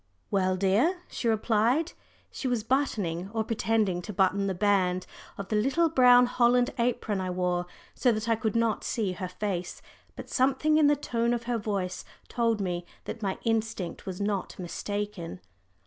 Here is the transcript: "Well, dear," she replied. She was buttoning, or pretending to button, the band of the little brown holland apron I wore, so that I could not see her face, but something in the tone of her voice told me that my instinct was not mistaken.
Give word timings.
"Well, 0.31 0.57
dear," 0.57 1.03
she 1.09 1.27
replied. 1.27 1.91
She 2.31 2.47
was 2.47 2.63
buttoning, 2.63 3.29
or 3.35 3.43
pretending 3.43 4.01
to 4.01 4.11
button, 4.11 4.47
the 4.47 4.55
band 4.55 5.05
of 5.37 5.49
the 5.49 5.55
little 5.55 5.89
brown 5.89 6.25
holland 6.25 6.71
apron 6.79 7.21
I 7.21 7.29
wore, 7.29 7.67
so 7.93 8.11
that 8.11 8.27
I 8.27 8.35
could 8.35 8.55
not 8.55 8.83
see 8.83 9.11
her 9.11 9.27
face, 9.27 9.79
but 10.15 10.27
something 10.27 10.79
in 10.79 10.87
the 10.87 10.95
tone 10.95 11.35
of 11.35 11.43
her 11.43 11.59
voice 11.59 12.03
told 12.29 12.59
me 12.59 12.83
that 13.05 13.21
my 13.21 13.37
instinct 13.43 14.07
was 14.07 14.19
not 14.19 14.57
mistaken. 14.57 15.39